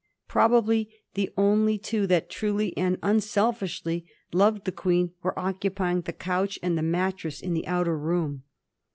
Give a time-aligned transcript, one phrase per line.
[0.27, 6.57] Probably the only two that truly and unselfishly loved the Queen were occupying the couch
[6.63, 8.41] and the mattress in that outer room.